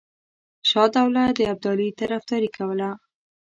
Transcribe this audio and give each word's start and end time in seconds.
شجاع 0.69 0.85
الدوله 1.03 1.23
د 1.37 1.39
ابدالي 1.53 1.89
طرفداري 1.99 2.49
کوله. 2.57 2.89